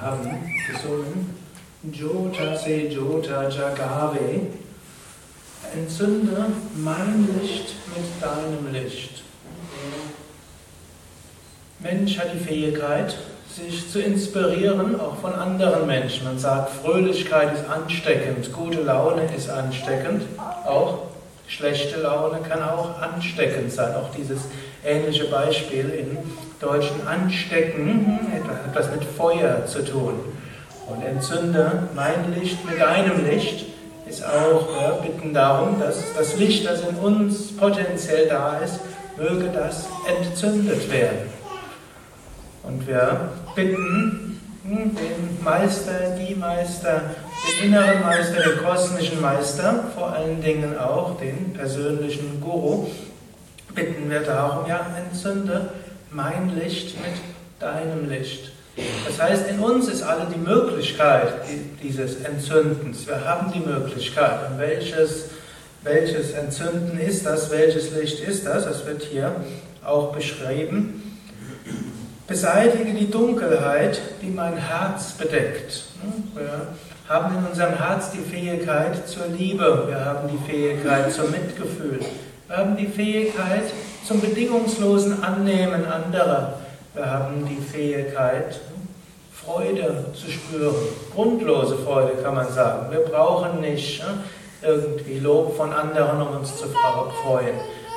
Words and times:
Haben 0.00 0.54
gesungen 0.66 1.34
Jota 1.92 2.56
se 2.56 2.88
Jota 2.88 3.48
Jagave. 3.48 4.48
Entzünde 5.74 6.46
mein 6.74 7.28
Licht 7.40 7.74
mit 7.94 8.22
deinem 8.22 8.72
Licht. 8.72 9.22
Mensch 11.80 12.18
hat 12.18 12.34
die 12.34 12.38
Fähigkeit, 12.38 13.14
sich 13.54 13.90
zu 13.90 14.00
inspirieren, 14.00 14.98
auch 14.98 15.16
von 15.16 15.34
anderen 15.34 15.86
Menschen. 15.86 16.24
Man 16.24 16.38
sagt, 16.38 16.70
Fröhlichkeit 16.70 17.54
ist 17.54 17.68
ansteckend, 17.68 18.52
gute 18.52 18.82
Laune 18.82 19.22
ist 19.36 19.50
ansteckend, 19.50 20.22
auch 20.64 21.08
schlechte 21.46 22.00
Laune 22.00 22.38
kann 22.48 22.62
auch 22.62 23.00
ansteckend 23.00 23.72
sein. 23.72 23.94
Auch 23.94 24.14
dieses 24.16 24.40
ähnliche 24.84 25.24
Beispiel 25.24 25.90
in 25.90 26.18
deutschen 26.60 27.06
Anstecken 27.06 28.18
etwas 28.66 28.90
mit 28.90 29.04
Feuer 29.04 29.64
zu 29.66 29.84
tun. 29.84 30.20
Und 30.86 31.02
entzünde 31.02 31.88
mein 31.94 32.34
Licht 32.34 32.64
mit 32.68 32.80
deinem 32.80 33.24
Licht 33.24 33.66
ist 34.06 34.24
auch 34.24 34.68
ja, 34.76 34.90
bitten 35.02 35.32
darum, 35.32 35.78
dass 35.80 36.12
das 36.16 36.36
Licht, 36.36 36.66
das 36.66 36.82
in 36.82 36.96
uns 36.96 37.56
potenziell 37.56 38.28
da 38.28 38.58
ist, 38.58 38.80
möge 39.16 39.48
das 39.52 39.86
entzündet 40.06 40.90
werden. 40.90 41.30
Und 42.64 42.86
wir 42.86 43.30
bitten 43.54 44.40
hm, 44.64 44.94
den 44.96 45.42
Meister, 45.42 46.16
die 46.18 46.34
Meister, 46.34 47.02
den 47.58 47.68
inneren 47.68 48.02
Meister, 48.02 48.42
den 48.42 48.64
kosmischen 48.64 49.20
Meister, 49.20 49.84
vor 49.94 50.12
allen 50.12 50.42
Dingen 50.42 50.76
auch 50.76 51.18
den 51.18 51.52
persönlichen 51.52 52.40
Guru, 52.40 52.88
bitten 53.74 54.10
wir 54.10 54.20
darum, 54.20 54.68
ja, 54.68 54.86
entzünde 54.98 55.70
mein 56.10 56.58
Licht 56.58 56.96
mit 57.00 57.12
deinem 57.60 58.08
Licht. 58.08 58.52
Das 59.06 59.20
heißt, 59.20 59.48
in 59.48 59.60
uns 59.60 59.88
ist 59.88 60.02
alle 60.02 60.26
die 60.32 60.38
Möglichkeit 60.38 61.34
dieses 61.82 62.22
Entzündens. 62.22 63.06
Wir 63.06 63.24
haben 63.24 63.52
die 63.52 63.60
Möglichkeit. 63.60 64.50
Und 64.50 64.58
welches, 64.58 65.26
welches 65.82 66.32
Entzünden 66.32 66.98
ist 66.98 67.26
das? 67.26 67.50
Welches 67.50 67.92
Licht 67.92 68.20
ist 68.20 68.46
das? 68.46 68.64
Das 68.64 68.86
wird 68.86 69.02
hier 69.02 69.34
auch 69.84 70.12
beschrieben. 70.12 71.18
Beseitige 72.26 72.94
die 72.94 73.10
Dunkelheit, 73.10 74.00
die 74.22 74.30
mein 74.30 74.56
Herz 74.56 75.12
bedeckt. 75.12 75.84
Wir 76.34 76.68
haben 77.08 77.36
in 77.36 77.44
unserem 77.44 77.74
Herz 77.74 78.12
die 78.12 78.18
Fähigkeit 78.18 79.08
zur 79.08 79.26
Liebe. 79.26 79.84
Wir 79.88 80.04
haben 80.04 80.28
die 80.28 80.50
Fähigkeit 80.50 81.12
zum 81.12 81.30
Mitgefühl. 81.30 81.98
Wir 82.46 82.56
haben 82.56 82.76
die 82.76 82.86
Fähigkeit 82.86 83.64
zum 84.04 84.20
bedingungslosen 84.20 85.22
Annehmen 85.22 85.86
anderer. 85.86 86.54
Wir 86.94 87.10
haben 87.10 87.46
die 87.46 87.60
Fähigkeit, 87.60 88.60
Freude 89.32 90.06
zu 90.14 90.30
spüren. 90.30 90.74
Grundlose 91.14 91.76
Freude 91.78 92.22
kann 92.22 92.34
man 92.34 92.52
sagen. 92.52 92.90
Wir 92.90 93.00
brauchen 93.00 93.60
nicht 93.60 94.02
irgendwie 94.62 95.18
Lob 95.18 95.56
von 95.56 95.72
anderen, 95.72 96.20
um 96.20 96.36
uns 96.36 96.56
zu 96.56 96.66
freuen. 96.68 97.54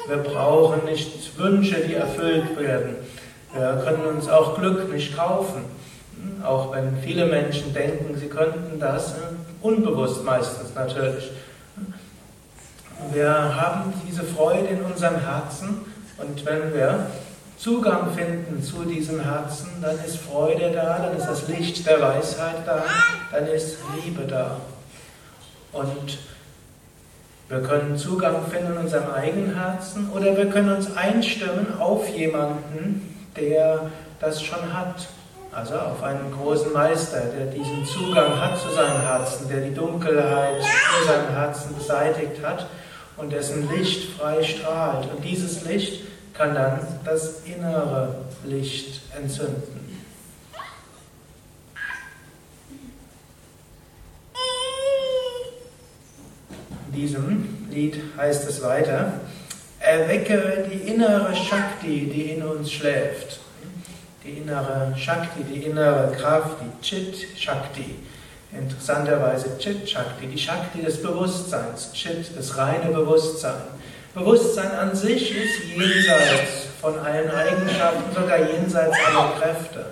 Wir 0.08 0.18
brauchen 0.18 0.86
nicht 0.86 1.38
Wünsche, 1.38 1.82
die 1.88 1.96
erfüllt 1.96 2.58
werden. 2.58 2.96
Wir 3.54 3.82
können 3.86 4.06
uns 4.06 4.30
auch 4.30 4.58
Glück 4.58 4.92
nicht 4.92 5.16
kaufen. 5.16 5.66
Auch 6.44 6.74
wenn 6.74 6.98
viele 7.02 7.26
Menschen 7.26 7.74
denken, 7.74 8.18
sie 8.18 8.28
könnten 8.28 8.80
das, 8.80 9.16
unbewusst 9.62 10.24
meistens 10.24 10.74
natürlich. 10.76 11.32
Wir 13.12 13.30
haben 13.30 13.94
diese 14.08 14.24
Freude 14.24 14.68
in 14.68 14.82
unserem 14.82 15.20
Herzen 15.20 15.86
und 16.18 16.46
wenn 16.46 16.74
wir 16.74 17.08
Zugang 17.58 18.14
finden 18.14 18.62
zu 18.62 18.84
diesem 18.84 19.22
Herzen, 19.22 19.70
dann 19.82 19.98
ist 20.06 20.18
Freude 20.18 20.72
da, 20.72 21.00
dann 21.00 21.18
ist 21.18 21.28
das 21.28 21.48
Licht 21.48 21.88
der 21.88 22.02
Weisheit 22.02 22.58
da, 22.66 22.84
dann 23.32 23.48
ist 23.48 23.78
Liebe 23.96 24.24
da. 24.24 24.58
Und 25.72 26.20
wir 27.50 27.62
können 27.62 27.98
Zugang 27.98 28.46
finden 28.48 28.74
in 28.74 28.78
unserem 28.80 29.12
eigenen 29.12 29.56
Herzen 29.56 30.10
oder 30.12 30.36
wir 30.36 30.50
können 30.50 30.74
uns 30.76 30.96
einstimmen 30.96 31.80
auf 31.80 32.08
jemanden, 32.10 33.16
der 33.36 33.92
das 34.20 34.42
schon 34.42 34.74
hat. 34.74 35.08
Also 35.54 35.76
auf 35.76 36.02
einen 36.02 36.32
großen 36.32 36.74
Meister, 36.74 37.22
der 37.26 37.46
diesen 37.46 37.86
Zugang 37.86 38.40
hat 38.42 38.60
zu 38.60 38.70
seinem 38.72 39.02
Herzen, 39.02 39.48
der 39.48 39.62
die 39.62 39.74
Dunkelheit 39.74 40.58
in 40.58 41.08
seinem 41.08 41.30
Herzen 41.30 41.76
beseitigt 41.76 42.44
hat 42.44 42.68
und 43.18 43.32
dessen 43.32 43.70
Licht 43.72 44.18
frei 44.18 44.44
strahlt. 44.44 45.08
Und 45.14 45.24
dieses 45.24 45.64
Licht 45.66 46.06
kann 46.34 46.56
dann 46.56 46.80
das 47.06 47.42
innere 47.46 48.16
Licht 48.44 49.02
entzünden. 49.16 50.02
In 56.88 56.94
diesem 56.94 57.68
Lied 57.70 58.02
heißt 58.18 58.50
es 58.50 58.64
weiter, 58.64 59.20
erwecke 59.80 60.68
die 60.72 60.90
innere 60.92 61.36
Shakti, 61.36 62.10
die 62.10 62.32
in 62.32 62.44
uns 62.44 62.72
schläft. 62.72 63.40
Die 64.24 64.38
innere 64.38 64.94
Shakti, 64.98 65.44
die 65.44 65.66
innere 65.66 66.12
Kraft, 66.14 66.58
die 66.62 66.82
Chit 66.82 67.16
Shakti. 67.38 67.96
Interessanterweise 68.52 69.58
Chit 69.58 69.90
Shakti, 69.90 70.28
die 70.28 70.38
Shakti 70.38 70.82
des 70.82 71.02
Bewusstseins, 71.02 71.92
Chit, 71.92 72.38
das 72.38 72.58
reine 72.58 72.94
Bewusstsein. 72.94 73.64
Bewusstsein 74.14 74.72
an 74.72 74.96
sich 74.96 75.36
ist 75.36 75.64
jenseits 75.76 76.68
von 76.80 76.98
allen 77.00 77.30
Eigenschaften, 77.32 78.14
sogar 78.14 78.38
jenseits 78.40 78.96
aller 79.08 79.34
Kräfte. 79.40 79.86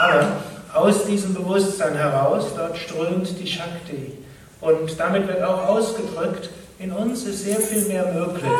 Aber 0.00 0.36
aus 0.72 1.04
diesem 1.04 1.34
Bewusstsein 1.34 1.94
heraus, 1.94 2.46
dort 2.56 2.78
strömt 2.78 3.38
die 3.38 3.46
Shakti. 3.46 4.18
Und 4.60 4.98
damit 4.98 5.26
wird 5.26 5.42
auch 5.42 5.66
ausgedrückt, 5.66 6.48
in 6.78 6.92
uns 6.92 7.24
ist 7.24 7.44
sehr 7.44 7.60
viel 7.60 7.82
mehr 7.82 8.12
möglich. 8.12 8.50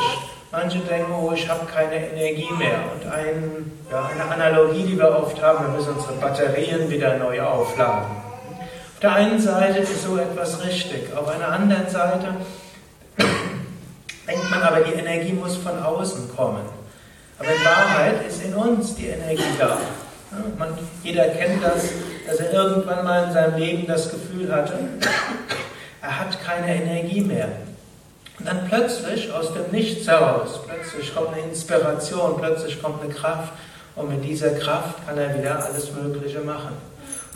Manche 0.52 0.80
denken, 0.80 1.10
oh, 1.12 1.32
ich 1.32 1.48
habe 1.48 1.64
keine 1.64 2.10
Energie 2.10 2.52
mehr. 2.58 2.78
Und 2.94 3.10
ein, 3.10 3.72
ja, 3.90 4.10
eine 4.12 4.30
Analogie, 4.30 4.82
die 4.82 4.98
wir 4.98 5.08
oft 5.18 5.42
haben, 5.42 5.64
wir 5.64 5.78
müssen 5.78 5.94
unsere 5.94 6.12
Batterien 6.12 6.90
wieder 6.90 7.16
neu 7.16 7.40
aufladen. 7.40 8.10
Auf 8.60 9.00
der 9.00 9.14
einen 9.14 9.40
Seite 9.40 9.78
ist 9.78 10.02
so 10.02 10.18
etwas 10.18 10.62
richtig, 10.62 11.16
auf 11.16 11.26
einer 11.28 11.48
anderen 11.48 11.88
Seite 11.88 12.34
denkt 14.28 14.50
man 14.50 14.62
aber, 14.62 14.80
die 14.80 14.92
Energie 14.92 15.32
muss 15.32 15.56
von 15.56 15.82
außen 15.82 16.36
kommen. 16.36 16.64
Aber 17.38 17.48
in 17.48 17.64
Wahrheit 17.64 18.26
ist 18.28 18.44
in 18.44 18.54
uns 18.54 18.94
die 18.94 19.06
Energie 19.06 19.42
da. 19.58 19.78
Man, 20.58 20.78
jeder 21.02 21.28
kennt 21.28 21.64
das, 21.64 21.88
dass 22.26 22.38
er 22.40 22.52
irgendwann 22.52 23.04
mal 23.04 23.24
in 23.24 23.32
seinem 23.32 23.58
Leben 23.58 23.86
das 23.86 24.10
Gefühl 24.10 24.54
hatte, 24.54 24.74
er 26.02 26.20
hat 26.20 26.44
keine 26.44 26.74
Energie 26.76 27.22
mehr. 27.22 27.48
Und 28.42 28.48
dann 28.48 28.66
plötzlich 28.68 29.32
aus 29.32 29.54
dem 29.54 29.70
Nichts 29.70 30.08
heraus, 30.08 30.58
plötzlich 30.66 31.14
kommt 31.14 31.28
eine 31.28 31.42
Inspiration, 31.42 32.36
plötzlich 32.40 32.82
kommt 32.82 33.00
eine 33.00 33.14
Kraft 33.14 33.52
und 33.94 34.08
mit 34.08 34.24
dieser 34.24 34.50
Kraft 34.50 35.06
kann 35.06 35.16
er 35.16 35.38
wieder 35.38 35.64
alles 35.64 35.92
Mögliche 35.92 36.40
machen. 36.40 36.72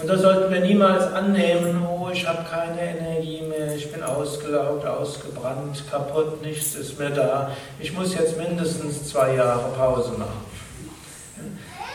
Und 0.01 0.09
da 0.09 0.19
sollten 0.19 0.53
wir 0.53 0.63
niemals 0.63 1.05
annehmen, 1.05 1.87
oh, 1.87 2.09
ich 2.13 2.27
habe 2.27 2.45
keine 2.51 2.99
Energie 2.99 3.41
mehr, 3.43 3.77
ich 3.77 3.93
bin 3.93 4.03
ausgelaugt, 4.03 4.85
ausgebrannt, 4.85 5.85
kaputt, 5.89 6.43
nichts 6.43 6.75
ist 6.75 6.99
mehr 6.99 7.11
da. 7.11 7.53
Ich 7.79 7.93
muss 7.93 8.13
jetzt 8.17 8.37
mindestens 8.37 9.09
zwei 9.09 9.37
Jahre 9.37 9.71
Pause 9.77 10.11
machen. 10.19 10.45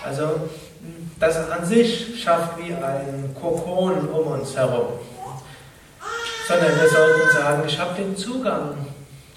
Also 0.05 0.23
das 1.19 1.35
an 1.50 1.66
sich 1.66 2.23
schafft 2.23 2.57
wie 2.59 2.73
ein 2.73 3.35
Kokon 3.41 4.07
um 4.07 4.27
uns 4.39 4.55
herum. 4.55 4.94
Sondern 6.47 6.79
wir 6.79 6.88
sollten 6.88 7.29
sagen, 7.33 7.63
ich 7.67 7.77
habe 7.77 8.01
den 8.01 8.16
Zugang 8.16 8.77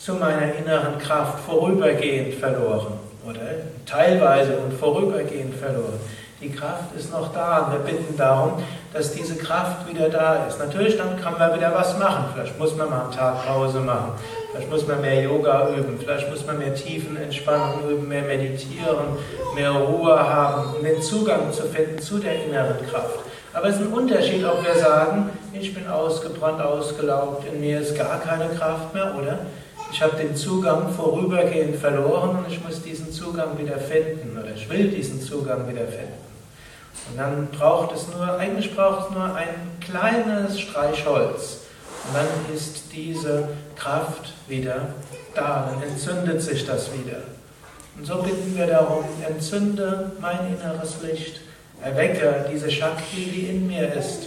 zu 0.04 0.12
meiner 0.12 0.54
inneren 0.54 0.98
Kraft 0.98 1.41
vorübergehend 1.47 2.34
verloren 2.34 2.92
oder 3.26 3.41
teilweise 3.87 4.59
und 4.59 4.75
vorübergehend 4.75 5.54
verloren. 5.54 5.98
Die 6.42 6.50
Kraft 6.50 6.94
ist 6.94 7.10
noch 7.10 7.32
da 7.32 7.60
und 7.60 7.72
wir 7.72 7.78
bitten 7.78 8.14
darum, 8.14 8.62
dass 8.93 9.12
diese 9.12 9.34
Kraft 9.37 9.88
wieder 9.88 10.11
da 10.11 10.44
ist. 10.46 10.58
Natürlich, 10.58 10.99
dann 10.99 11.19
kann 11.19 11.38
man 11.38 11.55
wieder 11.55 11.73
was 11.75 11.99
machen. 11.99 12.26
Vielleicht 12.34 12.58
muss 12.58 12.76
man 12.76 12.90
mal 12.90 13.05
einen 13.05 13.12
Tag 13.12 13.46
Pause 13.46 13.81
machen. 13.81 14.12
Vielleicht 14.52 14.70
muss 14.70 14.87
man 14.87 15.00
mehr 15.00 15.23
Yoga 15.23 15.70
üben. 15.70 15.99
Vielleicht 15.99 16.28
muss 16.28 16.44
man 16.44 16.58
mehr 16.58 16.75
Tiefenentspannung 16.75 17.88
üben, 17.88 18.06
mehr 18.06 18.25
meditieren, 18.25 19.17
mehr 19.55 19.70
Ruhe 19.70 20.19
haben, 20.19 20.75
um 20.76 20.84
den 20.84 21.00
Zugang 21.00 21.50
zu 21.50 21.62
finden 21.62 21.99
zu 21.99 22.19
der 22.19 22.44
inneren 22.44 22.76
Kraft. 22.90 23.20
Aber 23.55 23.69
es 23.69 23.76
ist 23.76 23.82
ein 23.82 23.93
Unterschied, 23.93 24.44
ob 24.44 24.62
wir 24.67 24.75
sagen, 24.75 25.31
ich 25.55 25.73
bin 25.73 25.88
ausgebrannt, 25.88 26.61
ausgelaugt, 26.61 27.46
in 27.50 27.61
mir 27.61 27.81
ist 27.81 27.96
gar 27.96 28.20
keine 28.20 28.49
Kraft 28.50 28.93
mehr, 28.93 29.14
oder 29.17 29.38
ich 29.94 30.02
habe 30.02 30.17
den 30.17 30.35
Zugang 30.35 30.93
vorübergehend 30.93 31.76
verloren 31.76 32.38
und 32.38 32.52
ich 32.52 32.61
muss 32.64 32.82
diesen 32.82 33.12
Zugang 33.12 33.56
wieder 33.56 33.79
finden, 33.79 34.37
oder 34.37 34.52
ich 34.52 34.69
will 34.69 34.88
diesen 34.88 35.23
Zugang 35.23 35.69
wieder 35.69 35.87
finden. 35.87 36.19
Und 37.08 37.17
dann 37.17 37.46
braucht 37.56 37.94
es 37.94 38.08
nur, 38.08 38.37
eigentlich 38.37 38.75
braucht 38.75 39.08
es 39.08 39.14
nur 39.14 39.32
ein 39.37 39.55
kleines 39.81 40.58
Streichholz. 40.58 41.58
Und 42.08 42.17
dann 42.17 42.26
ist 42.52 42.87
diese 42.93 43.50
Kraft 43.76 44.32
wieder 44.49 44.88
da, 45.32 45.70
dann 45.70 45.88
entzündet 45.88 46.43
sich 46.43 46.67
das 46.67 46.90
wieder. 46.93 47.19
Und 47.97 48.05
so 48.05 48.17
bitten 48.17 48.56
wir 48.56 48.67
darum, 48.67 49.05
entzünde 49.25 50.11
mein 50.20 50.56
inneres 50.56 51.02
Licht, 51.02 51.40
Erwecke 51.81 52.47
diese 52.52 52.69
Shakti, 52.69 53.26
die 53.26 53.47
in 53.49 53.69
mir 53.69 53.93
ist, 53.94 54.26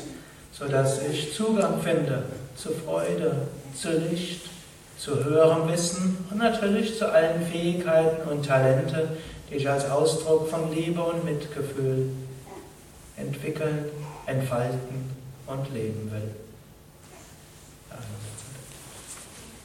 sodass 0.54 1.02
ich 1.12 1.34
Zugang 1.34 1.82
finde 1.82 2.24
zu 2.56 2.70
Freude, 2.70 3.34
zu 3.76 3.90
Licht, 3.92 4.48
zu 4.98 5.24
höherem 5.24 5.72
Wissen 5.72 6.26
und 6.32 6.38
natürlich 6.38 6.98
zu 6.98 7.12
allen 7.12 7.46
Fähigkeiten 7.46 8.28
und 8.30 8.46
Talente, 8.46 9.18
die 9.50 9.56
ich 9.56 9.70
als 9.70 9.90
Ausdruck 9.90 10.50
von 10.50 10.74
Liebe 10.74 11.02
und 11.02 11.24
Mitgefühl 11.24 12.10
entwickeln, 13.16 13.86
entfalten 14.26 15.12
und 15.46 15.74
leben 15.74 16.12
will. 16.12 16.36
Amen. 17.90 18.37